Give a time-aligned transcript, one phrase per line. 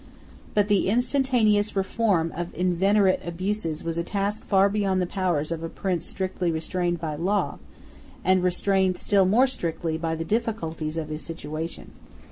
[0.55, 5.61] But the instantaneous reform of inveterate abuses was a task far beyond the powers of
[5.61, 7.59] a prince strictly restrained by law,
[8.25, 11.91] and restrained still more strictly by the difficulties of his situation.